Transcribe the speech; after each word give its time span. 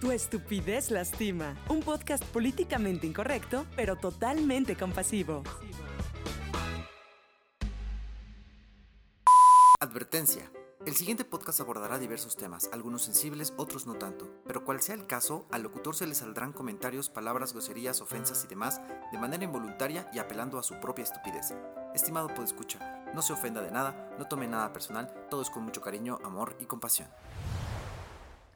Tu 0.00 0.12
estupidez 0.12 0.92
lastima. 0.92 1.56
Un 1.68 1.80
podcast 1.80 2.22
políticamente 2.22 3.04
incorrecto, 3.08 3.66
pero 3.74 3.96
totalmente 3.96 4.76
compasivo. 4.76 5.42
Advertencia. 9.80 10.52
El 10.86 10.94
siguiente 10.94 11.24
podcast 11.24 11.60
abordará 11.60 11.98
diversos 11.98 12.36
temas, 12.36 12.70
algunos 12.72 13.02
sensibles, 13.02 13.52
otros 13.56 13.88
no 13.88 13.94
tanto, 13.94 14.30
pero 14.46 14.64
cual 14.64 14.80
sea 14.80 14.94
el 14.94 15.08
caso, 15.08 15.46
al 15.50 15.62
locutor 15.62 15.96
se 15.96 16.06
le 16.06 16.14
saldrán 16.14 16.52
comentarios, 16.52 17.08
palabras, 17.08 17.52
groserías, 17.52 18.00
ofensas 18.00 18.44
y 18.44 18.46
demás 18.46 18.80
de 19.10 19.18
manera 19.18 19.42
involuntaria 19.42 20.08
y 20.12 20.20
apelando 20.20 20.60
a 20.60 20.62
su 20.62 20.78
propia 20.78 21.02
estupidez. 21.02 21.54
Estimado 21.92 22.28
escucha, 22.44 23.04
no 23.12 23.22
se 23.22 23.32
ofenda 23.32 23.60
de 23.60 23.72
nada, 23.72 24.14
no 24.16 24.28
tome 24.28 24.46
nada 24.46 24.72
personal, 24.72 25.12
todo 25.28 25.42
es 25.42 25.50
con 25.50 25.64
mucho 25.64 25.80
cariño, 25.80 26.20
amor 26.22 26.56
y 26.60 26.66
compasión. 26.66 27.08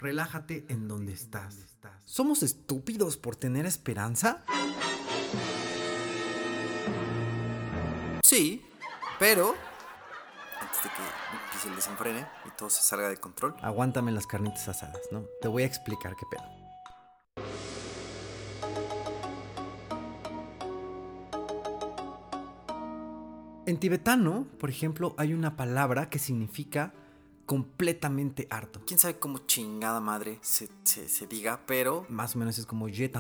Relájate 0.03 0.67
en 0.69 0.89
donde 0.89 1.13
estás. 1.13 1.79
¿Somos 2.05 2.43
estúpidos 2.43 3.17
por 3.17 3.37
tener 3.37 3.67
esperanza? 3.67 4.45
Sí, 8.25 8.67
pero 9.21 9.55
antes 10.61 10.83
de 10.83 10.89
que 10.91 11.45
empiece 11.45 11.69
el 11.69 11.77
desenfrene 11.77 12.27
y 12.45 12.51
todo 12.59 12.69
se 12.69 12.83
salga 12.83 13.09
de 13.11 13.17
control. 13.19 13.55
Aguántame 13.63 14.11
las 14.11 14.27
carnitas 14.27 14.69
asadas, 14.69 15.03
¿no? 15.13 15.25
Te 15.41 15.47
voy 15.47 15.63
a 15.63 15.67
explicar 15.67 16.17
qué 16.17 16.27
pedo. 16.29 16.43
En 23.67 23.79
tibetano, 23.79 24.49
por 24.59 24.69
ejemplo, 24.69 25.15
hay 25.17 25.33
una 25.33 25.55
palabra 25.55 26.11
que 26.11 26.19
significa 26.19 26.93
completamente 27.53 28.47
harto. 28.49 28.81
Quién 28.87 28.99
sabe 28.99 29.19
cómo 29.19 29.41
chingada 29.41 30.01
madre 30.01 30.39
se, 30.41 30.71
diga, 31.29 31.61
pero. 31.67 32.07
Más 32.09 32.35
o 32.35 32.39
menos 32.39 32.57
es 32.57 32.65
como 32.65 32.89
she, 32.89 33.13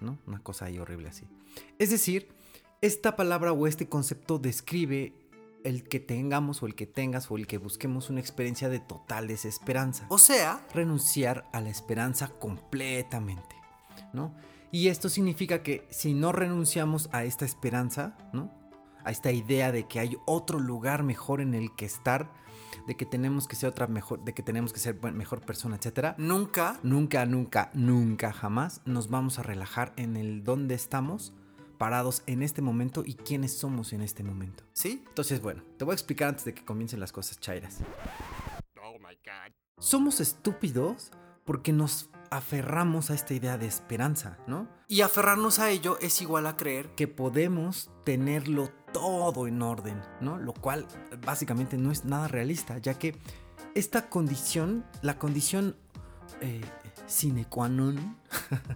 ¿no? 0.00 0.16
Una 0.28 0.40
cosa 0.40 0.66
ahí 0.66 0.78
horrible 0.78 1.08
así. 1.08 1.24
Es 1.76 1.90
decir, 1.90 2.28
esta 2.82 3.16
palabra 3.16 3.50
o 3.50 3.66
este 3.66 3.88
concepto 3.88 4.38
describe 4.38 5.12
el 5.64 5.82
que 5.88 5.98
tengamos 5.98 6.62
o 6.62 6.66
el 6.66 6.76
que 6.76 6.86
tengas 6.86 7.32
o 7.32 7.36
el 7.36 7.48
que 7.48 7.58
busquemos 7.58 8.10
una 8.10 8.20
experiencia 8.20 8.68
de 8.68 8.78
total 8.78 9.26
desesperanza. 9.26 10.06
O 10.08 10.18
sea, 10.18 10.64
renunciar 10.72 11.48
a 11.52 11.60
la 11.60 11.70
esperanza 11.70 12.28
completamente, 12.28 13.56
¿no? 14.12 14.36
Y 14.70 14.86
esto 14.86 15.08
significa 15.08 15.64
que 15.64 15.84
si 15.90 16.14
no 16.14 16.30
renunciamos 16.30 17.08
a 17.10 17.24
esta 17.24 17.44
esperanza, 17.44 18.16
¿no? 18.32 18.52
A 19.02 19.10
esta 19.10 19.32
idea 19.32 19.72
de 19.72 19.88
que 19.88 19.98
hay 19.98 20.16
otro 20.26 20.60
lugar 20.60 21.02
mejor 21.02 21.40
en 21.40 21.54
el 21.54 21.74
que 21.74 21.86
estar, 21.86 22.30
de 22.86 22.96
que 22.96 23.06
tenemos 23.06 23.46
que 23.48 23.56
ser 23.56 23.68
otra 23.68 23.86
mejor, 23.86 24.24
de 24.24 24.34
que 24.34 24.42
tenemos 24.42 24.72
que 24.72 24.80
ser 24.80 25.00
mejor 25.12 25.40
persona, 25.40 25.76
etcétera. 25.76 26.14
Nunca, 26.18 26.78
nunca, 26.82 27.26
nunca, 27.26 27.70
nunca 27.74 28.32
jamás 28.32 28.80
nos 28.84 29.08
vamos 29.08 29.38
a 29.38 29.42
relajar 29.42 29.92
en 29.96 30.16
el 30.16 30.44
dónde 30.44 30.74
estamos 30.74 31.32
parados 31.78 32.22
en 32.26 32.42
este 32.42 32.60
momento 32.60 33.02
y 33.06 33.14
quiénes 33.14 33.56
somos 33.56 33.92
en 33.92 34.02
este 34.02 34.22
momento. 34.22 34.64
¿Sí? 34.72 35.04
Entonces, 35.08 35.40
bueno, 35.40 35.62
te 35.76 35.84
voy 35.84 35.92
a 35.92 35.94
explicar 35.94 36.28
antes 36.28 36.44
de 36.44 36.54
que 36.54 36.64
comiencen 36.64 37.00
las 37.00 37.12
cosas 37.12 37.38
chairas. 37.38 37.78
Oh 38.82 38.98
my 38.98 39.14
God. 39.24 39.52
Somos 39.78 40.20
estúpidos 40.20 41.12
porque 41.44 41.72
nos 41.72 42.10
aferramos 42.30 43.10
a 43.10 43.14
esta 43.14 43.34
idea 43.34 43.58
de 43.58 43.66
esperanza, 43.66 44.38
¿no? 44.46 44.68
Y 44.88 45.02
aferrarnos 45.02 45.58
a 45.58 45.70
ello 45.70 45.98
es 46.00 46.20
igual 46.22 46.46
a 46.46 46.56
creer 46.56 46.94
que 46.94 47.08
podemos 47.08 47.90
tenerlo 48.04 48.70
todo 48.92 49.46
en 49.46 49.62
orden, 49.62 50.00
¿no? 50.20 50.38
Lo 50.38 50.54
cual 50.54 50.86
básicamente 51.24 51.76
no 51.76 51.90
es 51.90 52.04
nada 52.04 52.28
realista, 52.28 52.78
ya 52.78 52.94
que 52.94 53.16
esta 53.74 54.08
condición, 54.08 54.84
la 55.02 55.18
condición 55.18 55.76
eh, 56.40 56.60
sine 57.06 57.46
qua 57.46 57.68
non, 57.68 58.16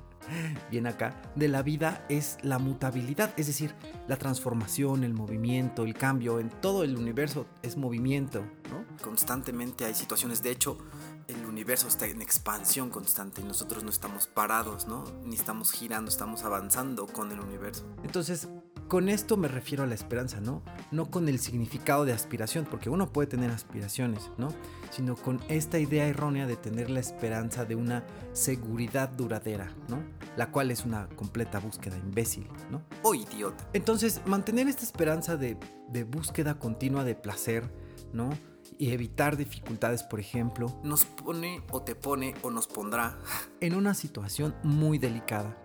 bien 0.70 0.86
acá, 0.86 1.20
de 1.34 1.48
la 1.48 1.62
vida 1.62 2.04
es 2.08 2.38
la 2.42 2.58
mutabilidad, 2.58 3.32
es 3.36 3.46
decir, 3.46 3.74
la 4.08 4.16
transformación, 4.16 5.04
el 5.04 5.14
movimiento, 5.14 5.84
el 5.84 5.94
cambio, 5.94 6.40
en 6.40 6.48
todo 6.48 6.84
el 6.84 6.96
universo 6.96 7.46
es 7.62 7.76
movimiento, 7.76 8.40
¿no? 8.70 8.84
Constantemente 9.02 9.84
hay 9.84 9.94
situaciones, 9.94 10.42
de 10.42 10.50
hecho, 10.50 10.78
el 11.28 11.46
universo 11.46 11.88
está 11.88 12.06
en 12.06 12.22
expansión 12.22 12.90
constante 12.90 13.40
y 13.40 13.44
nosotros 13.44 13.84
no 13.84 13.90
estamos 13.90 14.26
parados, 14.26 14.86
¿no? 14.86 15.04
Ni 15.24 15.36
estamos 15.36 15.72
girando, 15.72 16.10
estamos 16.10 16.44
avanzando 16.44 17.06
con 17.06 17.32
el 17.32 17.40
universo. 17.40 17.84
Entonces, 18.04 18.48
con 18.88 19.08
esto 19.08 19.36
me 19.36 19.48
refiero 19.48 19.84
a 19.84 19.86
la 19.86 19.94
esperanza, 19.94 20.40
¿no? 20.40 20.62
No 20.90 21.10
con 21.10 21.28
el 21.28 21.38
significado 21.38 22.04
de 22.04 22.12
aspiración, 22.12 22.66
porque 22.70 22.90
uno 22.90 23.10
puede 23.10 23.26
tener 23.26 23.50
aspiraciones, 23.50 24.30
¿no? 24.36 24.48
Sino 24.90 25.16
con 25.16 25.40
esta 25.48 25.78
idea 25.78 26.06
errónea 26.06 26.46
de 26.46 26.56
tener 26.56 26.90
la 26.90 27.00
esperanza 27.00 27.64
de 27.64 27.74
una 27.74 28.04
seguridad 28.32 29.08
duradera, 29.08 29.72
¿no? 29.88 30.02
La 30.36 30.50
cual 30.50 30.70
es 30.70 30.84
una 30.84 31.08
completa 31.16 31.58
búsqueda 31.58 31.96
imbécil, 31.96 32.46
¿no? 32.70 32.82
O 33.02 33.14
idiota. 33.14 33.66
Entonces, 33.72 34.20
mantener 34.26 34.68
esta 34.68 34.84
esperanza 34.84 35.36
de, 35.36 35.56
de 35.88 36.04
búsqueda 36.04 36.58
continua 36.58 37.04
de 37.04 37.14
placer, 37.14 37.72
¿no? 38.12 38.30
Y 38.78 38.92
evitar 38.92 39.36
dificultades, 39.36 40.02
por 40.02 40.20
ejemplo, 40.20 40.72
nos 40.82 41.04
pone 41.04 41.62
o 41.70 41.82
te 41.82 41.94
pone 41.94 42.34
o 42.42 42.50
nos 42.50 42.66
pondrá 42.66 43.18
en 43.60 43.74
una 43.74 43.94
situación 43.94 44.54
muy 44.62 44.98
delicada, 44.98 45.56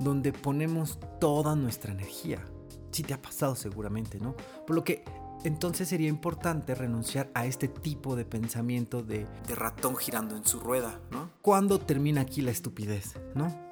donde 0.00 0.32
ponemos 0.32 0.98
toda 1.20 1.56
nuestra 1.56 1.92
energía. 1.92 2.44
Si 2.92 3.02
te 3.02 3.14
ha 3.14 3.20
pasado 3.20 3.54
seguramente, 3.56 4.18
¿no? 4.18 4.36
Por 4.66 4.74
lo 4.74 4.84
que 4.84 5.04
entonces 5.44 5.88
sería 5.88 6.08
importante 6.08 6.74
renunciar 6.74 7.30
a 7.34 7.46
este 7.46 7.68
tipo 7.68 8.16
de 8.16 8.24
pensamiento 8.24 9.02
de, 9.02 9.26
de 9.46 9.54
ratón 9.54 9.96
girando 9.96 10.36
en 10.36 10.46
su 10.46 10.60
rueda, 10.60 11.00
¿no? 11.10 11.30
¿Cuándo 11.42 11.78
termina 11.78 12.22
aquí 12.22 12.40
la 12.40 12.50
estupidez, 12.50 13.14
¿no? 13.34 13.65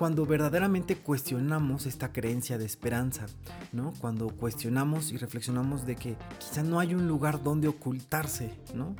Cuando 0.00 0.24
verdaderamente 0.24 0.96
cuestionamos 0.96 1.84
esta 1.84 2.10
creencia 2.10 2.56
de 2.56 2.64
esperanza, 2.64 3.26
¿no? 3.70 3.92
Cuando 4.00 4.30
cuestionamos 4.30 5.12
y 5.12 5.18
reflexionamos 5.18 5.84
de 5.84 5.96
que 5.96 6.16
quizá 6.38 6.62
no 6.62 6.80
hay 6.80 6.94
un 6.94 7.06
lugar 7.06 7.42
donde 7.42 7.68
ocultarse, 7.68 8.58
¿no? 8.74 8.96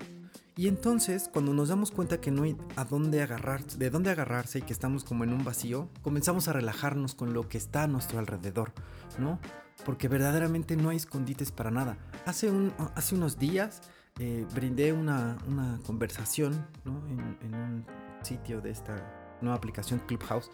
Y 0.58 0.68
entonces, 0.68 1.30
cuando 1.32 1.54
nos 1.54 1.70
damos 1.70 1.90
cuenta 1.90 2.20
que 2.20 2.30
no 2.30 2.42
hay 2.42 2.54
a 2.76 2.84
dónde 2.84 3.22
agarrar, 3.22 3.64
de 3.64 3.88
dónde 3.88 4.10
agarrarse 4.10 4.58
y 4.58 4.62
que 4.62 4.74
estamos 4.74 5.04
como 5.04 5.24
en 5.24 5.32
un 5.32 5.42
vacío, 5.42 5.88
comenzamos 6.02 6.48
a 6.48 6.52
relajarnos 6.52 7.14
con 7.14 7.32
lo 7.32 7.48
que 7.48 7.56
está 7.56 7.84
a 7.84 7.86
nuestro 7.86 8.18
alrededor, 8.18 8.74
¿no? 9.18 9.40
Porque 9.86 10.06
verdaderamente 10.06 10.76
no 10.76 10.90
hay 10.90 10.98
escondites 10.98 11.50
para 11.50 11.70
nada. 11.70 11.96
Hace, 12.26 12.50
un, 12.50 12.74
hace 12.94 13.14
unos 13.14 13.38
días 13.38 13.80
eh, 14.18 14.46
brindé 14.54 14.92
una, 14.92 15.38
conversación 15.86 16.66
¿no? 16.84 17.02
en, 17.06 17.38
en 17.40 17.54
un 17.54 17.86
sitio 18.22 18.60
de 18.60 18.72
esta 18.72 19.19
nueva 19.40 19.56
aplicación 19.56 20.00
Clubhouse 20.06 20.50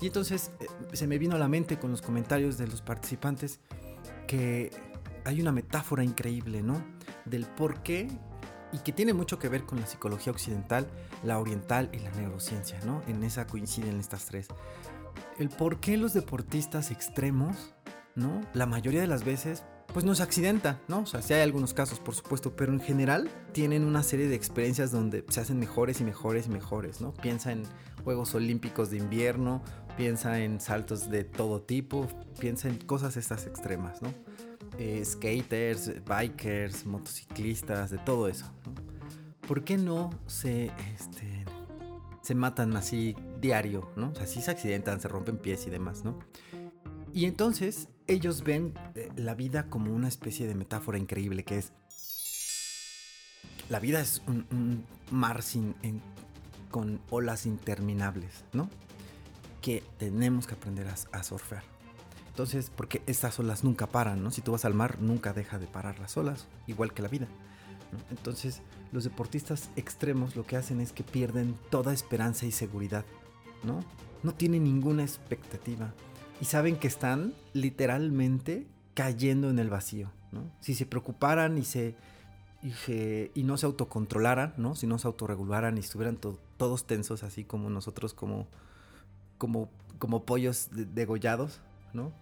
y 0.00 0.06
entonces 0.06 0.50
eh, 0.60 0.66
se 0.92 1.06
me 1.06 1.18
vino 1.18 1.36
a 1.36 1.38
la 1.38 1.48
mente 1.48 1.78
con 1.78 1.90
los 1.90 2.02
comentarios 2.02 2.58
de 2.58 2.66
los 2.66 2.82
participantes 2.82 3.60
que 4.26 4.70
hay 5.24 5.40
una 5.40 5.52
metáfora 5.52 6.04
increíble, 6.04 6.62
¿no? 6.62 6.84
Del 7.24 7.46
por 7.46 7.82
qué 7.82 8.08
y 8.72 8.78
que 8.78 8.92
tiene 8.92 9.14
mucho 9.14 9.38
que 9.38 9.48
ver 9.48 9.64
con 9.64 9.80
la 9.80 9.86
psicología 9.86 10.32
occidental, 10.32 10.86
la 11.24 11.38
oriental 11.38 11.88
y 11.92 11.98
la 11.98 12.10
neurociencia, 12.12 12.78
¿no? 12.84 13.02
En 13.06 13.22
esa 13.22 13.46
coinciden 13.46 13.98
estas 13.98 14.26
tres. 14.26 14.48
El 15.38 15.48
por 15.48 15.80
qué 15.80 15.96
los 15.96 16.12
deportistas 16.12 16.90
extremos, 16.90 17.74
¿no? 18.14 18.40
La 18.52 18.66
mayoría 18.66 19.00
de 19.00 19.06
las 19.06 19.24
veces 19.24 19.64
pues 19.96 20.04
no 20.04 20.14
se 20.14 20.22
accidenta, 20.22 20.78
¿no? 20.88 20.98
O 20.98 21.06
sea, 21.06 21.22
sí 21.22 21.32
hay 21.32 21.40
algunos 21.40 21.72
casos, 21.72 22.00
por 22.00 22.14
supuesto, 22.14 22.54
pero 22.54 22.70
en 22.70 22.80
general 22.80 23.30
tienen 23.52 23.82
una 23.82 24.02
serie 24.02 24.28
de 24.28 24.34
experiencias 24.34 24.90
donde 24.90 25.24
se 25.30 25.40
hacen 25.40 25.58
mejores 25.58 26.02
y 26.02 26.04
mejores 26.04 26.48
y 26.48 26.50
mejores, 26.50 27.00
¿no? 27.00 27.14
Piensa 27.14 27.50
en 27.50 27.62
Juegos 28.04 28.34
Olímpicos 28.34 28.90
de 28.90 28.98
invierno, 28.98 29.62
piensa 29.96 30.40
en 30.40 30.60
saltos 30.60 31.08
de 31.08 31.24
todo 31.24 31.62
tipo, 31.62 32.06
piensa 32.38 32.68
en 32.68 32.76
cosas 32.76 33.16
estas 33.16 33.46
extremas, 33.46 34.02
¿no? 34.02 34.12
Eh, 34.76 35.02
skaters, 35.02 36.04
bikers, 36.04 36.84
motociclistas, 36.84 37.88
de 37.88 37.96
todo 37.96 38.28
eso. 38.28 38.52
¿Por 39.48 39.64
qué 39.64 39.78
no 39.78 40.10
se, 40.26 40.72
este, 40.94 41.46
se 42.20 42.34
matan 42.34 42.76
así 42.76 43.16
diario, 43.40 43.90
¿no? 43.96 44.10
O 44.10 44.14
sea, 44.14 44.26
sí 44.26 44.42
se 44.42 44.50
accidentan, 44.50 45.00
se 45.00 45.08
rompen 45.08 45.38
pies 45.38 45.66
y 45.66 45.70
demás, 45.70 46.04
¿no? 46.04 46.18
Y 47.14 47.24
entonces 47.24 47.88
ellos 48.06 48.42
ven 48.42 48.74
eh, 48.94 49.10
la 49.16 49.34
vida 49.34 49.66
como 49.68 49.92
una 49.94 50.08
especie 50.08 50.46
de 50.46 50.54
metáfora 50.54 50.98
increíble 50.98 51.44
que 51.44 51.58
es... 51.58 51.72
La 53.68 53.80
vida 53.80 54.00
es 54.00 54.22
un, 54.28 54.84
mar 55.10 55.42
sin, 55.42 55.74
con 56.70 57.00
olas 57.10 57.46
interminables, 57.46 58.44
¿no? 58.52 58.70
Que 59.60 59.82
tenemos 59.98 60.46
que 60.46 60.54
aprender 60.54 60.86
a, 60.86 61.22
surfear. 61.24 61.64
Entonces, 62.28 62.70
porque 62.70 63.02
estas 63.06 63.40
olas 63.40 63.64
nunca 63.64 63.88
paran, 63.88 64.22
¿no? 64.22 64.30
Si 64.30 64.40
tú 64.40 64.52
vas 64.52 64.64
al 64.64 64.74
mar, 64.74 65.00
nunca 65.00 65.32
deja 65.32 65.58
de 65.58 65.66
parar 65.66 65.98
las 65.98 66.16
olas, 66.16 66.46
igual 66.68 66.94
que 66.94 67.02
la 67.02 67.08
vida. 67.08 67.26
Entonces, 68.10 68.62
los 68.92 69.02
deportistas 69.02 69.68
extremos 69.74 70.36
lo 70.36 70.46
que 70.46 70.56
hacen 70.56 70.80
es 70.80 70.92
que 70.92 71.02
pierden 71.02 71.56
toda 71.68 71.92
esperanza 71.92 72.46
y 72.46 72.52
seguridad, 72.52 73.04
¿no? 73.64 73.80
No 74.22 74.32
tienen 74.32 74.62
ninguna 74.62 75.02
expectativa 75.02 75.92
y 76.40 76.44
saben 76.44 76.76
que 76.76 76.88
están 76.88 77.34
literalmente 77.52 78.66
cayendo 78.94 79.50
en 79.50 79.58
el 79.58 79.70
vacío. 79.70 80.10
¿no? 80.32 80.50
Si 80.60 80.74
se 80.74 80.86
preocuparan 80.86 81.58
y 81.58 81.64
se, 81.64 81.94
y, 82.62 83.42
no 83.42 83.56
se 83.56 83.66
autocontrolaran, 83.66 84.54
¿no? 84.56 84.74
Si 84.74 84.86
no 84.86 84.98
se 84.98 85.06
autorregularan 85.06 85.76
y 85.76 85.80
estuvieran 85.80 86.18
todos 86.56 86.86
tensos, 86.86 87.22
así 87.22 87.44
como 87.44 87.70
nosotros, 87.70 88.14
como, 88.14 88.46
como, 89.38 89.68
como 89.98 90.24
pollos 90.24 90.68
degollados, 90.72 91.60
¿no? 91.92 92.12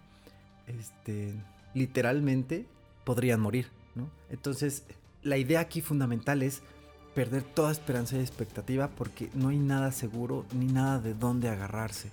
Este, 0.67 1.33
literalmente 1.73 2.67
podrían 3.03 3.39
morir, 3.39 3.69
¿no? 3.95 4.09
Entonces, 4.29 4.83
la 5.23 5.37
idea 5.37 5.59
aquí 5.59 5.81
fundamental 5.81 6.43
es 6.43 6.61
perder 7.15 7.43
toda 7.43 7.71
esperanza 7.71 8.17
y 8.17 8.19
expectativa 8.19 8.89
porque 8.89 9.29
no 9.33 9.47
hay 9.47 9.57
nada 9.57 9.91
seguro 9.91 10.45
ni 10.53 10.65
nada 10.65 10.99
de 10.99 11.13
dónde 11.13 11.49
agarrarse, 11.49 12.11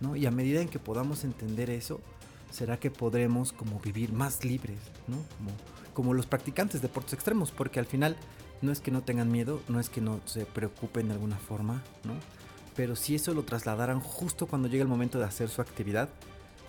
¿no? 0.00 0.16
Y 0.16 0.26
a 0.26 0.30
medida 0.30 0.60
en 0.60 0.68
que 0.68 0.78
podamos 0.78 1.24
entender 1.24 1.70
eso, 1.70 2.00
será 2.50 2.78
que 2.78 2.90
podremos 2.90 3.52
como 3.52 3.78
vivir 3.80 4.12
más 4.12 4.44
libres. 4.44 4.78
Como, 5.94 6.14
los 6.14 6.26
practicantes 6.26 6.80
de 6.80 6.88
deportes 6.88 7.14
extremos, 7.14 7.50
porque 7.50 7.78
al 7.78 7.86
final 7.86 8.16
no 8.62 8.72
es 8.72 8.80
que 8.80 8.90
no 8.90 9.02
tengan 9.02 9.30
miedo, 9.30 9.60
no 9.68 9.80
es 9.80 9.88
que 9.88 10.00
no 10.00 10.20
se 10.24 10.46
preocupen 10.46 11.08
de 11.08 11.14
alguna 11.14 11.36
forma. 11.36 11.82
Pero 12.76 12.96
si 12.96 13.14
eso 13.14 13.34
lo 13.34 13.42
trasladaran 13.42 14.00
justo 14.00 14.46
cuando 14.46 14.68
llega 14.68 14.82
el 14.82 14.88
momento 14.88 15.18
de 15.18 15.24
hacer 15.24 15.48
su 15.48 15.60
actividad, 15.60 16.08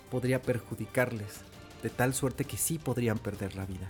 podría 0.09 0.41
perjudicarles, 0.41 1.41
de 1.83 1.89
tal 1.89 2.13
suerte 2.13 2.45
que 2.45 2.57
sí 2.57 2.77
podrían 2.77 3.17
perder 3.17 3.55
la 3.55 3.65
vida. 3.65 3.89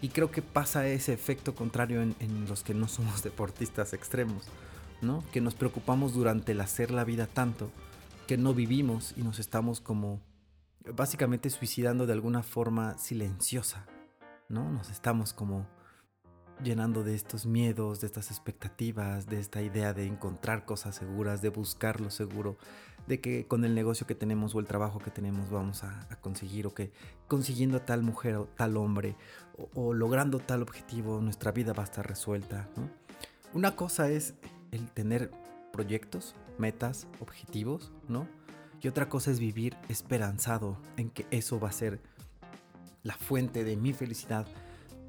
Y 0.00 0.08
creo 0.08 0.30
que 0.30 0.42
pasa 0.42 0.86
ese 0.88 1.12
efecto 1.12 1.54
contrario 1.54 2.02
en, 2.02 2.16
en, 2.18 2.46
los 2.48 2.62
que 2.62 2.74
no 2.74 2.88
somos 2.88 3.22
deportistas 3.24 3.92
extremos, 3.92 4.44
¿no? 5.00 5.24
Que 5.32 5.40
nos 5.40 5.54
preocupamos 5.54 6.12
durante 6.14 6.52
el 6.52 6.60
hacer 6.60 6.90
la 6.90 7.04
vida 7.04 7.26
tanto 7.26 7.70
que 8.26 8.36
no 8.36 8.54
vivimos 8.54 9.14
y 9.16 9.22
nos 9.22 9.38
estamos 9.38 9.80
como 9.80 10.20
básicamente 10.94 11.50
suicidando 11.50 12.06
de 12.06 12.12
alguna 12.12 12.42
forma 12.42 12.98
silenciosa, 12.98 13.86
¿no? 14.48 14.70
Nos 14.70 14.90
estamos 14.90 15.32
como 15.32 15.66
llenando 16.62 17.02
de 17.02 17.14
estos 17.14 17.46
miedos, 17.46 18.00
de 18.00 18.06
estas 18.06 18.30
expectativas, 18.30 19.26
de 19.26 19.40
esta 19.40 19.62
idea 19.62 19.92
de 19.92 20.06
encontrar 20.06 20.64
cosas 20.64 20.94
seguras, 20.94 21.42
de 21.42 21.48
buscar 21.48 22.00
lo 22.00 22.10
seguro, 22.10 22.56
de 23.06 23.20
que 23.20 23.46
con 23.46 23.64
el 23.64 23.74
negocio 23.74 24.06
que 24.06 24.14
tenemos 24.14 24.54
o 24.54 24.60
el 24.60 24.66
trabajo 24.66 25.00
que 25.00 25.10
tenemos 25.10 25.50
vamos 25.50 25.82
a, 25.82 26.08
conseguir 26.20 26.66
o 26.66 26.74
que 26.74 26.92
consiguiendo 27.26 27.78
a 27.78 27.84
tal 27.84 28.02
mujer 28.02 28.36
o 28.36 28.46
tal 28.46 28.76
hombre 28.76 29.16
o, 29.74 29.92
logrando 29.92 30.38
tal 30.38 30.62
objetivo 30.62 31.20
nuestra 31.20 31.50
vida 31.50 31.72
va 31.72 31.82
a 31.82 31.86
estar 31.86 32.06
resuelta. 32.06 32.68
Una 33.54 33.74
cosa 33.74 34.08
es 34.08 34.34
el 34.70 34.90
tener 34.90 35.30
proyectos, 35.72 36.36
metas, 36.58 37.08
objetivos, 37.20 37.92
¿no? 38.08 38.28
Y 38.80 38.88
otra 38.88 39.08
cosa 39.08 39.30
es 39.30 39.38
vivir 39.38 39.76
esperanzado 39.88 40.76
en 40.96 41.10
que 41.10 41.26
eso 41.30 41.58
va 41.58 41.68
a 41.68 41.72
ser 41.72 42.00
la 43.02 43.14
fuente 43.14 43.64
de 43.64 43.76
mi 43.76 43.92
felicidad 43.92 44.46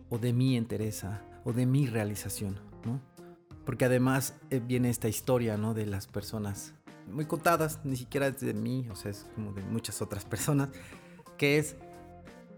o 0.09 0.17
de 0.17 0.33
mi 0.33 0.57
entereza 0.57 1.21
o 1.43 1.53
de 1.53 1.65
mi 1.65 1.87
realización, 1.87 2.59
¿no? 2.85 3.01
Porque 3.65 3.85
además 3.85 4.35
eh, 4.49 4.61
viene 4.63 4.89
esta 4.89 5.07
historia, 5.07 5.57
¿no? 5.57 5.73
De 5.73 5.85
las 5.85 6.07
personas 6.07 6.73
muy 7.07 7.25
contadas, 7.25 7.79
ni 7.83 7.95
siquiera 7.95 8.27
es 8.27 8.39
de 8.39 8.53
mí, 8.53 8.87
o 8.89 8.95
sea, 8.95 9.11
es 9.11 9.25
como 9.35 9.51
de 9.53 9.61
muchas 9.63 10.01
otras 10.01 10.23
personas, 10.25 10.69
que 11.37 11.57
es, 11.57 11.75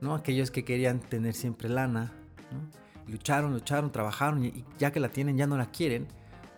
¿no? 0.01 0.15
Aquellos 0.15 0.51
que 0.51 0.65
querían 0.65 0.99
tener 0.99 1.33
siempre 1.33 1.69
lana, 1.69 2.13
¿no? 2.51 2.85
Lucharon, 3.11 3.53
lucharon, 3.53 3.91
trabajaron 3.91 4.43
y 4.43 4.65
ya 4.79 4.91
que 4.91 4.99
la 4.99 5.09
tienen 5.09 5.37
ya 5.37 5.45
no 5.45 5.57
la 5.57 5.67
quieren 5.67 6.07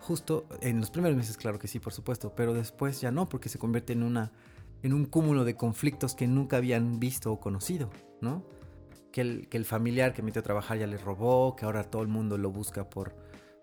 justo 0.08 0.48
en 0.62 0.80
los 0.80 0.90
primeros 0.90 1.18
meses, 1.18 1.36
claro 1.36 1.60
que 1.60 1.68
sí, 1.68 1.80
por 1.80 1.92
supuesto, 1.92 2.34
pero 2.34 2.54
después 2.54 3.02
ya 3.02 3.12
no, 3.12 3.28
porque 3.28 3.50
se 3.50 3.60
convierte 3.60 3.92
en 3.92 4.04
una 4.04 4.32
en 4.82 4.94
un 4.94 5.06
cúmulo 5.06 5.44
de 5.44 5.56
conflictos 5.56 6.16
que 6.16 6.28
nunca 6.28 6.58
habían 6.58 7.00
visto 7.00 7.32
o 7.34 7.40
conocido, 7.42 7.90
¿no? 8.22 8.46
Que 9.12 9.22
el, 9.22 9.48
que 9.50 9.58
el 9.58 9.66
familiar 9.66 10.14
que 10.14 10.22
metió 10.22 10.40
a 10.40 10.44
trabajar 10.44 10.78
ya 10.78 10.88
le 10.88 10.98
robó, 10.98 11.56
que 11.56 11.66
ahora 11.66 11.84
todo 11.84 12.04
el 12.04 12.08
mundo 12.08 12.38
lo 12.38 12.52
busca 12.52 12.88
por... 12.90 13.16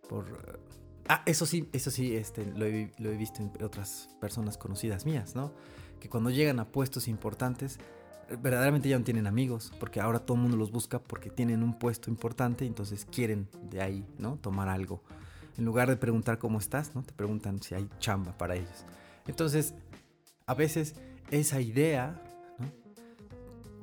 por 0.08 0.61
ah, 1.08 1.23
eso 1.25 1.46
sí, 1.46 1.69
eso 1.73 1.91
sí, 1.91 2.14
este, 2.14 2.44
lo, 2.44 2.67
he, 2.67 2.93
lo 2.99 3.11
he 3.11 3.17
visto 3.17 3.41
en 3.41 3.50
otras 3.62 4.11
personas 4.20 4.58
conocidas 4.58 5.06
mías, 5.06 5.35
¿no? 5.35 5.52
Que 6.00 6.11
cuando 6.11 6.31
llegan 6.31 6.58
a 6.58 6.67
puestos 6.67 7.06
importantes, 7.06 7.79
verdaderamente 8.43 8.88
ya 8.88 8.99
no 8.99 9.05
tienen 9.05 9.29
amigos, 9.29 9.73
porque 9.79 10.00
ahora 10.00 10.19
todo 10.19 10.37
el 10.37 10.43
mundo 10.43 10.56
los 10.56 10.73
busca 10.73 10.99
porque 10.99 11.31
tienen 11.31 11.62
un 11.62 11.79
puesto 11.79 12.11
importante 12.11 12.67
entonces 12.67 13.06
quieren 13.06 13.49
de 13.70 13.81
ahí, 13.81 14.05
¿no? 14.19 14.37
Tomar 14.37 14.69
algo 14.69 15.05
en 15.56 15.65
lugar 15.65 15.89
de 15.89 15.97
preguntar 15.97 16.39
cómo 16.39 16.59
estás, 16.59 16.95
¿no? 16.95 17.03
Te 17.03 17.12
preguntan 17.12 17.62
si 17.62 17.75
hay 17.75 17.89
chamba 17.99 18.37
para 18.37 18.56
ellos. 18.56 18.85
Entonces, 19.27 19.75
a 20.47 20.55
veces 20.55 20.95
esa 21.31 21.61
idea 21.61 22.21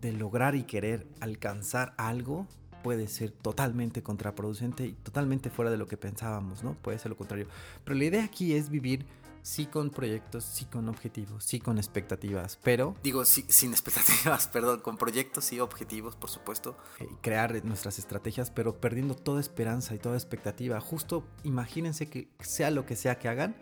de 0.01 0.13
lograr 0.13 0.55
y 0.55 0.63
querer 0.63 1.07
alcanzar 1.19 1.93
algo 1.97 2.47
puede 2.83 3.07
ser 3.07 3.31
totalmente 3.31 4.01
contraproducente 4.01 4.87
y 4.87 4.93
totalmente 4.93 5.49
fuera 5.49 5.69
de 5.69 5.77
lo 5.77 5.87
que 5.87 5.97
pensábamos, 5.97 6.63
¿no? 6.63 6.73
Puede 6.73 6.97
ser 6.97 7.11
lo 7.11 7.17
contrario. 7.17 7.47
Pero 7.83 7.97
la 7.97 8.05
idea 8.05 8.23
aquí 8.23 8.53
es 8.53 8.69
vivir 8.69 9.05
sí 9.43 9.65
con 9.65 9.89
proyectos, 9.89 10.43
sí 10.43 10.65
con 10.65 10.89
objetivos, 10.89 11.43
sí 11.43 11.59
con 11.59 11.77
expectativas, 11.77 12.59
pero... 12.63 12.95
Digo, 13.03 13.25
sí, 13.25 13.45
sin 13.47 13.71
expectativas, 13.71 14.47
perdón, 14.47 14.79
con 14.81 14.97
proyectos 14.97 15.51
y 15.53 15.59
objetivos, 15.59 16.15
por 16.15 16.29
supuesto. 16.29 16.77
Eh, 16.99 17.07
crear 17.21 17.63
nuestras 17.65 17.99
estrategias, 17.99 18.51
pero 18.51 18.79
perdiendo 18.79 19.15
toda 19.15 19.39
esperanza 19.39 19.95
y 19.95 19.99
toda 19.99 20.15
expectativa. 20.15 20.79
Justo 20.79 21.25
imagínense 21.43 22.07
que 22.07 22.29
sea 22.39 22.71
lo 22.71 22.85
que 22.85 22.95
sea 22.95 23.17
que 23.17 23.27
hagan, 23.27 23.55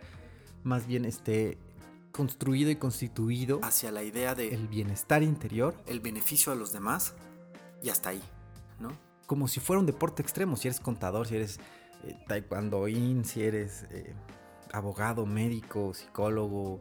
más 0.62 0.86
bien 0.86 1.04
esté 1.04 1.58
construido 2.12 2.70
y 2.70 2.76
constituido 2.76 3.60
hacia 3.62 3.92
la 3.92 4.02
idea 4.02 4.34
de 4.34 4.52
el 4.54 4.68
bienestar 4.68 5.22
interior, 5.22 5.74
el 5.86 6.00
beneficio 6.00 6.52
a 6.52 6.56
los 6.56 6.72
demás 6.72 7.14
y 7.82 7.88
hasta 7.88 8.10
ahí, 8.10 8.22
¿no? 8.78 8.90
Como 9.26 9.46
si 9.46 9.60
fuera 9.60 9.78
un 9.78 9.86
deporte 9.86 10.22
extremo, 10.22 10.56
si 10.56 10.68
eres 10.68 10.80
contador, 10.80 11.28
si 11.28 11.36
eres 11.36 11.60
eh, 12.04 12.16
taekwondoín, 12.26 13.24
si 13.24 13.42
eres... 13.42 13.84
Eh, 13.90 14.14
abogado, 14.72 15.26
médico, 15.26 15.94
psicólogo, 15.94 16.80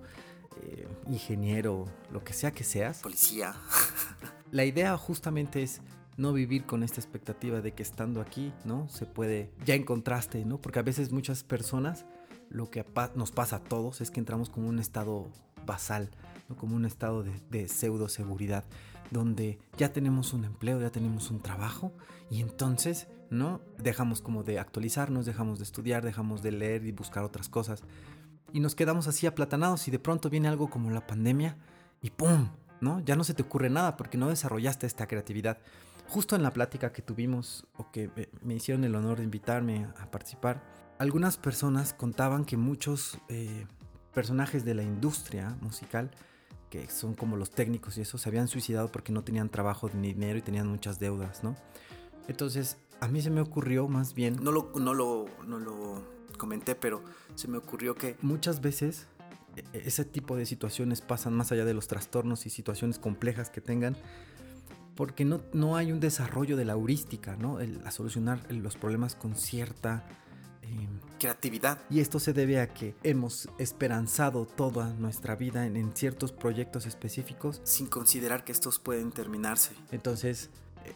eh, 0.61 0.87
ingeniero, 1.07 1.85
lo 2.11 2.23
que 2.23 2.33
sea 2.33 2.51
que 2.51 2.63
seas. 2.63 2.99
Policía. 2.99 3.55
la 4.51 4.65
idea 4.65 4.97
justamente 4.97 5.63
es 5.63 5.81
no 6.17 6.33
vivir 6.33 6.65
con 6.65 6.83
esta 6.83 6.99
expectativa 6.99 7.61
de 7.61 7.71
que 7.73 7.83
estando 7.83 8.19
aquí, 8.19 8.51
¿no? 8.65 8.89
Se 8.89 9.05
puede, 9.05 9.51
ya 9.65 9.75
encontraste, 9.75 10.43
¿no? 10.43 10.59
Porque 10.61 10.79
a 10.79 10.83
veces 10.83 11.11
muchas 11.11 11.43
personas, 11.43 12.05
lo 12.49 12.69
que 12.69 12.85
nos 13.15 13.31
pasa 13.31 13.57
a 13.57 13.63
todos 13.63 14.01
es 14.01 14.11
que 14.11 14.19
entramos 14.19 14.49
como 14.49 14.67
un 14.67 14.79
estado 14.79 15.31
basal, 15.65 16.09
¿no? 16.49 16.57
Como 16.57 16.75
un 16.75 16.85
estado 16.85 17.23
de, 17.23 17.31
de 17.49 17.69
pseudo 17.69 18.09
seguridad, 18.09 18.65
donde 19.11 19.59
ya 19.77 19.93
tenemos 19.93 20.33
un 20.33 20.43
empleo, 20.43 20.81
ya 20.81 20.91
tenemos 20.91 21.31
un 21.31 21.39
trabajo 21.39 21.93
y 22.29 22.41
entonces 22.41 23.07
¿no? 23.29 23.61
Dejamos 23.77 24.21
como 24.21 24.43
de 24.43 24.59
actualizarnos, 24.59 25.25
dejamos 25.25 25.59
de 25.59 25.63
estudiar, 25.63 26.03
dejamos 26.03 26.41
de 26.41 26.51
leer 26.51 26.85
y 26.85 26.91
buscar 26.91 27.23
otras 27.23 27.49
cosas. 27.49 27.83
Y 28.51 28.59
nos 28.59 28.75
quedamos 28.75 29.07
así 29.07 29.27
aplatanados 29.27 29.87
y 29.87 29.91
de 29.91 29.99
pronto 29.99 30.29
viene 30.29 30.47
algo 30.47 30.69
como 30.69 30.89
la 30.89 31.05
pandemia 31.05 31.57
y 32.01 32.09
¡pum! 32.09 32.49
¿No? 32.81 33.01
Ya 33.01 33.15
no 33.15 33.23
se 33.23 33.33
te 33.33 33.43
ocurre 33.43 33.69
nada 33.69 33.97
porque 33.97 34.17
no 34.17 34.29
desarrollaste 34.29 34.87
esta 34.87 35.07
creatividad. 35.07 35.59
Justo 36.07 36.35
en 36.35 36.43
la 36.43 36.51
plática 36.51 36.91
que 36.91 37.01
tuvimos 37.01 37.67
o 37.77 37.91
que 37.91 38.09
me 38.41 38.55
hicieron 38.55 38.83
el 38.83 38.95
honor 38.95 39.17
de 39.17 39.25
invitarme 39.25 39.87
a 39.99 40.09
participar, 40.09 40.63
algunas 40.97 41.37
personas 41.37 41.93
contaban 41.93 42.45
que 42.45 42.57
muchos 42.57 43.19
eh, 43.27 43.67
personajes 44.13 44.65
de 44.65 44.73
la 44.73 44.83
industria 44.83 45.55
musical, 45.61 46.09
que 46.69 46.89
son 46.89 47.13
como 47.13 47.35
los 47.35 47.51
técnicos 47.51 47.97
y 47.97 48.01
eso, 48.01 48.17
se 48.17 48.27
habían 48.27 48.47
suicidado 48.47 48.91
porque 48.91 49.11
no 49.11 49.23
tenían 49.23 49.49
trabajo 49.49 49.89
ni 49.93 50.13
dinero 50.13 50.39
y 50.39 50.41
tenían 50.41 50.67
muchas 50.67 50.99
deudas, 50.99 51.43
¿no? 51.43 51.55
Entonces 52.27 52.77
a 53.01 53.07
mí 53.07 53.21
se 53.21 53.29
me 53.29 53.41
ocurrió 53.41 53.87
más 53.87 54.13
bien... 54.13 54.37
No 54.41 54.51
lo, 54.51 54.71
no 54.75 54.93
lo, 54.93 55.25
no 55.45 55.59
lo 55.59 56.03
comenté, 56.37 56.75
pero 56.75 57.03
se 57.35 57.47
me 57.47 57.57
ocurrió 57.57 57.95
que... 57.95 58.17
Muchas 58.21 58.61
veces 58.61 59.07
e, 59.55 59.77
e, 59.77 59.87
ese 59.87 60.05
tipo 60.05 60.35
de 60.35 60.45
situaciones 60.45 61.01
pasan 61.01 61.33
más 61.33 61.51
allá 61.51 61.65
de 61.65 61.73
los 61.73 61.87
trastornos 61.87 62.45
y 62.45 62.49
situaciones 62.49 62.99
complejas 62.99 63.49
que 63.49 63.61
tengan, 63.61 63.95
porque 64.95 65.25
no, 65.25 65.41
no 65.53 65.77
hay 65.77 65.91
un 65.91 65.99
desarrollo 65.99 66.57
de 66.57 66.65
la 66.65 66.73
heurística, 66.73 67.35
¿no? 67.37 67.59
El, 67.59 67.81
a 67.85 67.91
solucionar 67.91 68.51
los 68.51 68.75
problemas 68.75 69.15
con 69.15 69.35
cierta... 69.35 70.05
Em, 70.61 70.99
creatividad. 71.19 71.79
Y 71.89 71.99
esto 71.99 72.19
se 72.19 72.33
debe 72.33 72.59
a 72.59 72.73
que 72.73 72.95
hemos 73.03 73.49
esperanzado 73.57 74.45
toda 74.45 74.93
nuestra 74.93 75.35
vida 75.35 75.65
en, 75.65 75.77
en 75.77 75.95
ciertos 75.95 76.31
proyectos 76.31 76.85
específicos. 76.85 77.61
Sin 77.63 77.87
considerar 77.87 78.43
que 78.43 78.51
estos 78.51 78.79
pueden 78.79 79.11
terminarse. 79.11 79.73
Entonces, 79.91 80.49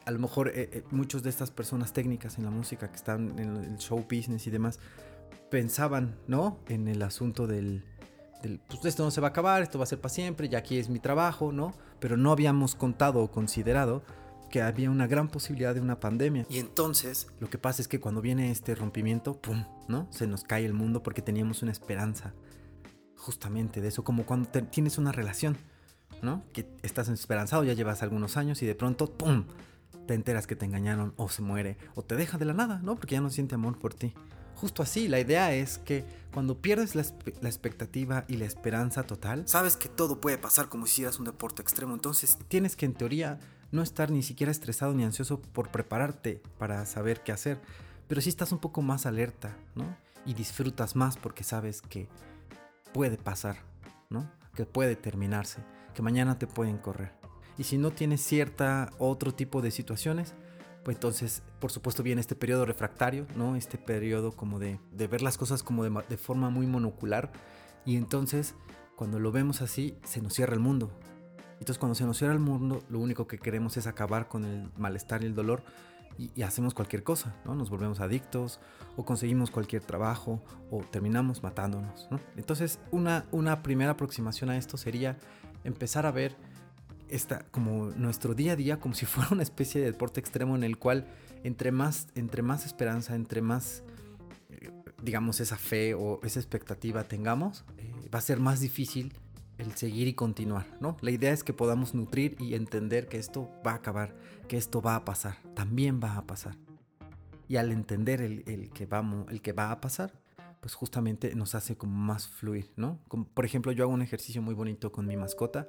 a 0.06 0.12
lo 0.12 0.20
mejor 0.20 0.50
eh, 0.50 0.70
eh, 0.72 0.84
muchos 0.92 1.24
de 1.24 1.30
estas 1.30 1.52
personas 1.52 1.94
técnicas 1.94 2.38
en 2.38 2.46
la 2.46 2.52
música 2.52 2.90
que 2.90 2.96
están 2.96 3.38
en 3.40 3.56
el 3.56 3.78
show 3.78 4.06
business 4.10 4.48
y 4.48 4.52
demás 4.52 4.80
pensaban, 5.50 6.16
¿no? 6.28 6.60
En 6.68 6.88
el 6.88 7.02
asunto 7.02 7.46
del, 7.48 7.84
pues 8.68 8.86
esto 8.86 9.04
no 9.04 9.12
se 9.12 9.22
va 9.22 9.28
a 9.28 9.30
acabar, 9.30 9.62
esto 9.62 9.78
va 9.78 9.84
a 9.84 9.88
ser 9.88 10.02
para 10.02 10.14
siempre, 10.14 10.50
ya 10.50 10.58
aquí 10.58 10.78
es 10.78 10.90
mi 10.90 11.00
trabajo, 11.00 11.52
¿no? 11.52 11.74
Pero 12.00 12.18
no 12.18 12.32
habíamos 12.32 12.76
contado 12.76 13.22
o 13.22 13.32
considerado 13.32 14.04
que 14.50 14.62
había 14.62 14.90
una 14.90 15.08
gran 15.08 15.30
posibilidad 15.30 15.74
de 15.74 15.82
una 15.82 16.00
pandemia. 16.00 16.46
Y 16.50 16.60
entonces, 16.60 17.28
lo 17.40 17.50
que 17.50 17.58
pasa 17.58 17.82
es 17.82 17.88
que 17.88 18.00
cuando 18.00 18.22
viene 18.22 18.52
este 18.52 18.76
rompimiento, 18.76 19.40
¡pum! 19.42 19.66
¿no? 19.88 20.08
Se 20.12 20.28
nos 20.28 20.44
cae 20.44 20.66
el 20.66 20.74
mundo 20.74 21.02
porque 21.02 21.22
teníamos 21.22 21.64
una 21.64 21.72
esperanza 21.72 22.34
justamente 23.16 23.82
de 23.82 23.88
eso, 23.88 24.04
como 24.04 24.26
cuando 24.26 24.50
tienes 24.50 24.98
una 24.98 25.12
relación, 25.12 25.58
¿no? 26.22 26.44
Que 26.54 26.68
estás 26.84 27.10
esperanzado, 27.10 27.64
ya 27.64 27.74
llevas 27.74 28.04
algunos 28.04 28.38
años 28.38 28.62
y 28.62 28.66
de 28.66 28.76
pronto, 28.76 29.12
¡pum! 29.12 29.46
Te 30.06 30.14
enteras 30.14 30.48
que 30.48 30.56
te 30.56 30.66
engañaron 30.66 31.14
o 31.18 31.30
se 31.30 31.42
muere 31.42 31.78
o 31.96 32.04
te 32.04 32.16
deja 32.16 32.38
de 32.38 32.46
la 32.46 32.54
nada, 32.54 32.80
¿no? 32.84 32.96
Porque 32.96 33.16
ya 33.16 33.22
no 33.22 33.30
siente 33.30 33.56
amor 33.56 33.80
por 33.80 33.94
ti. 33.94 34.14
Justo 34.56 34.84
así, 34.84 35.08
la 35.08 35.20
idea 35.20 35.54
es 35.54 35.78
que 35.80 36.06
cuando 36.34 36.62
pierdes 36.62 36.96
la, 36.96 37.04
la, 37.42 37.50
expectativa 37.50 38.24
y 38.28 38.38
la 38.38 38.46
esperanza 38.46 39.04
total, 39.04 39.48
sabes 39.48 39.76
que 39.76 39.90
todo 39.90 40.22
puede 40.22 40.38
pasar 40.38 40.70
como 40.70 40.86
si 40.86 40.94
hicieras 40.94 41.20
un 41.20 41.26
deporte 41.26 41.62
extremo, 41.62 41.94
entonces 41.94 42.38
tienes 42.48 42.76
que 42.76 42.86
en 42.86 42.94
teoría 42.94 43.40
no 43.72 43.82
estar 43.82 44.12
ni 44.12 44.24
siquiera 44.24 44.52
estresado 44.52 44.94
ni 44.94 45.04
ansioso 45.04 45.42
por 45.42 45.70
prepararte 45.70 46.42
para 46.60 46.86
saber 46.86 47.24
qué 47.24 47.32
hacer, 47.32 47.60
pero 48.08 48.22
sí 48.22 48.30
estás 48.30 48.52
un 48.52 48.60
poco 48.60 48.82
más 48.82 49.06
alerta, 49.06 49.58
¿no? 49.76 49.98
Y 50.26 50.36
disfrutas 50.36 50.96
más 50.96 51.18
porque 51.18 51.44
sabes 51.44 51.82
que 51.82 52.08
puede 52.94 53.18
pasar, 53.18 53.58
¿no? 54.10 54.32
Que 54.56 54.66
puede 54.66 54.96
terminarse, 54.96 55.62
que 55.96 56.04
mañana 56.04 56.38
te 56.38 56.48
pueden 56.48 56.78
correr. 56.78 57.23
Y 57.58 57.64
si 57.64 57.78
no 57.78 57.92
tienes 57.92 58.22
cierta 58.22 58.92
otro 58.98 59.34
tipo 59.34 59.62
de 59.62 59.72
situaciones, 59.72 60.34
pues 60.84 60.98
entonces, 60.98 61.44
por 61.60 61.72
supuesto, 61.72 62.04
viene 62.04 62.20
este 62.20 62.36
periodo 62.36 62.66
refractario, 62.66 63.26
¿no? 63.36 63.56
Este 63.56 63.78
periodo 63.78 64.34
como 64.34 64.60
de, 64.60 64.80
ver 64.92 65.22
las 65.22 65.38
cosas 65.38 65.64
como 65.64 65.84
de, 65.84 66.18
forma 66.18 66.50
muy 66.50 66.68
monocular. 66.68 67.32
Y 67.86 67.96
entonces, 67.96 68.56
cuando 68.98 69.20
lo 69.20 69.32
vemos 69.32 69.62
así, 69.62 69.98
se 70.04 70.22
nos 70.22 70.34
cierra 70.34 70.54
el 70.54 70.60
mundo. 70.60 70.92
Entonces, 71.54 71.78
cuando 71.78 71.96
se 71.96 72.04
nos 72.04 72.18
cierra 72.18 72.34
el 72.34 72.40
mundo, 72.40 72.84
lo 72.90 73.00
único 73.00 73.28
que 73.28 73.38
queremos 73.38 73.78
es 73.78 73.88
acabar 73.88 74.28
con 74.28 74.44
el 74.44 74.70
malestar 74.78 75.24
y 75.24 75.28
el 75.28 75.36
dolor. 75.36 75.64
Y, 76.18 76.42
hacemos 76.44 76.74
cualquier 76.74 77.04
cosa, 77.04 77.36
¿no? 77.46 77.56
Nos 77.56 77.70
volvemos 77.70 78.02
adictos, 78.02 78.60
o 78.98 79.06
conseguimos 79.06 79.52
cualquier 79.52 79.84
trabajo, 79.84 80.44
o 80.70 80.84
terminamos 80.84 81.42
matándonos, 81.42 82.08
¿no? 82.12 82.20
Entonces, 82.36 82.80
una, 82.92 83.26
una 83.32 83.64
primera 83.64 83.92
aproximación 83.92 84.50
a 84.50 84.58
esto 84.58 84.76
sería 84.78 85.18
empezar 85.64 86.06
a 86.06 86.12
ver 86.12 86.36
esta, 87.14 87.46
como 87.52 87.92
nuestro 87.92 88.34
día 88.34 88.54
a 88.54 88.56
día 88.56 88.80
como 88.80 88.96
si 88.96 89.06
fuera 89.08 89.30
una 89.32 89.44
especie 89.44 89.82
de 89.82 89.88
deporte 89.92 90.20
extremo 90.20 90.56
en 90.56 90.64
el 90.64 90.78
cual 90.78 91.08
entre 91.44 91.72
más, 91.72 92.08
entre 92.16 92.42
más 92.42 92.66
esperanza, 92.66 93.16
entre 93.16 93.42
más, 93.42 93.84
eh, 94.50 94.72
digamos, 95.02 95.40
esa 95.40 95.58
fe 95.58 95.94
o 95.94 96.20
esa 96.24 96.40
expectativa 96.40 97.04
tengamos, 97.04 97.66
eh, 97.78 97.92
va 98.14 98.20
a 98.20 98.22
ser 98.22 98.40
más 98.40 98.60
difícil 98.60 99.14
el 99.58 99.74
seguir 99.74 100.08
y 100.08 100.14
continuar, 100.14 100.66
¿no? 100.80 100.98
La 101.02 101.12
idea 101.12 101.32
es 101.32 101.44
que 101.44 101.54
podamos 101.54 101.94
nutrir 101.94 102.36
y 102.40 102.56
entender 102.56 103.08
que 103.08 103.20
esto 103.20 103.50
va 103.66 103.72
a 103.72 103.76
acabar, 103.76 104.16
que 104.48 104.58
esto 104.58 104.82
va 104.82 104.96
a 104.96 105.06
pasar, 105.06 105.38
también 105.54 106.00
va 106.04 106.18
a 106.18 106.26
pasar. 106.26 106.58
Y 107.48 107.58
al 107.58 107.72
entender 107.72 108.22
el, 108.22 108.44
el 108.48 108.72
que, 108.72 108.88
vamos, 108.88 109.30
el 109.30 109.42
que 109.42 109.52
va 109.52 109.72
a 109.72 109.80
pasar, 109.80 110.14
pues 110.60 110.74
justamente 110.74 111.36
nos 111.36 111.56
hace 111.56 111.76
como 111.76 111.94
más 111.94 112.28
fluir, 112.28 112.72
¿no? 112.78 112.98
Por 113.34 113.44
ejemplo, 113.44 113.74
yo 113.74 113.84
hago 113.84 113.94
un 113.94 114.02
ejercicio 114.02 114.42
muy 114.42 114.56
bonito 114.56 114.94
con 114.94 115.06
mi 115.06 115.18
mascota, 115.18 115.68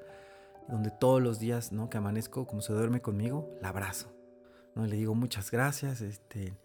donde 0.68 0.90
todos 0.90 1.22
los 1.22 1.38
días, 1.38 1.72
¿no? 1.72 1.90
Que 1.90 1.98
amanezco, 1.98 2.46
como 2.46 2.62
se 2.62 2.72
duerme 2.72 3.00
conmigo, 3.00 3.50
la 3.60 3.68
abrazo, 3.68 4.12
¿no? 4.74 4.86
Le 4.86 4.96
digo 4.96 5.14
muchas 5.14 5.50
gracias, 5.50 6.00
este, 6.00 6.56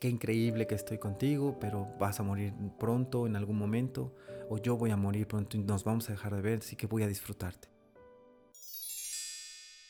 qué 0.00 0.08
increíble 0.08 0.66
que 0.66 0.74
estoy 0.74 0.98
contigo, 0.98 1.58
pero 1.60 1.88
vas 1.98 2.20
a 2.20 2.22
morir 2.22 2.54
pronto, 2.78 3.26
en 3.26 3.36
algún 3.36 3.58
momento, 3.58 4.14
o 4.48 4.58
yo 4.58 4.76
voy 4.76 4.90
a 4.90 4.96
morir 4.96 5.26
pronto 5.26 5.56
y 5.56 5.60
nos 5.60 5.84
vamos 5.84 6.08
a 6.08 6.12
dejar 6.12 6.34
de 6.34 6.42
ver, 6.42 6.58
así 6.58 6.76
que 6.76 6.86
voy 6.86 7.02
a 7.02 7.08
disfrutarte. 7.08 7.68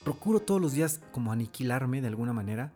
Procuro 0.05 0.41
todos 0.41 0.61
los 0.61 0.73
días 0.73 1.01
como 1.13 1.33
aniquilarme 1.33 2.01
de 2.01 2.09
alguna 2.09 2.33
manera, 2.33 2.73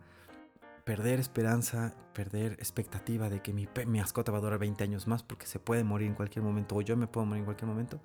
perder 0.83 1.19
esperanza, 1.19 1.95
perder 2.13 2.53
expectativa 2.53 3.29
de 3.29 3.41
que 3.41 3.53
mi, 3.53 3.67
mi 3.87 3.99
mascota 3.99 4.31
va 4.31 4.37
a 4.37 4.41
durar 4.41 4.59
20 4.59 4.83
años 4.83 5.07
más 5.07 5.23
porque 5.23 5.47
se 5.47 5.59
puede 5.59 5.83
morir 5.83 6.09
en 6.09 6.15
cualquier 6.15 6.43
momento, 6.43 6.75
o 6.75 6.81
yo 6.81 6.95
me 6.97 7.07
puedo 7.07 7.25
morir 7.25 7.39
en 7.39 7.45
cualquier 7.45 7.69
momento. 7.69 7.99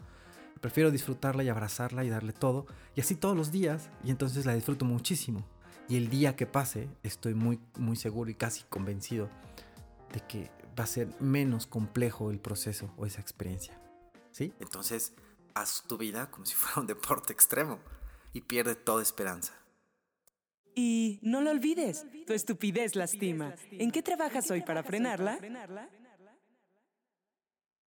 Prefiero 0.61 0.91
disfrutarla 0.91 1.43
y 1.45 1.49
abrazarla 1.49 2.05
y 2.05 2.11
darle 2.11 2.33
todo. 2.33 2.67
Y 2.95 3.01
así 3.01 3.15
todos 3.15 3.37
los 3.37 3.53
días. 3.53 3.91
Y 4.05 4.11
entonces 4.11 4.47
la 4.47 4.55
disfruto 4.55 4.85
muchísimo. 4.85 5.45
Y 5.89 5.97
el 5.97 6.11
día 6.11 6.37
que 6.37 6.47
pase, 6.47 6.89
estoy 7.03 7.35
muy, 7.35 7.61
muy 7.77 7.97
seguro 7.97 8.31
y 8.31 8.35
casi 8.35 8.65
convencido 8.65 9.31
de 10.13 10.21
que 10.21 10.51
va 10.79 10.85
a 10.85 10.87
ser 10.87 11.09
menos 11.21 11.67
complejo 11.67 12.31
el 12.31 12.39
proceso 12.39 12.93
o 12.97 13.07
esa 13.07 13.21
experiencia. 13.21 13.81
¿Sí? 14.33 14.53
Entonces, 14.61 15.15
haz 15.55 15.83
tu 15.87 15.97
vida 15.97 16.31
como 16.31 16.47
si 16.47 16.55
fuera 16.57 16.81
un 16.81 16.87
deporte 16.87 17.33
extremo 17.33 17.79
y 18.33 18.43
pierde 18.43 18.75
toda 18.75 19.03
esperanza. 19.03 19.55
Y 20.75 21.19
no 21.23 21.41
lo 21.41 21.51
olvides, 21.51 22.07
tu 22.27 22.35
estupidez 22.35 22.95
lastima. 22.95 23.55
¿En 23.73 23.91
qué 23.91 24.01
trabajas 24.01 24.49
hoy 24.51 24.63
para 24.63 24.85
frenarla? 24.85 25.41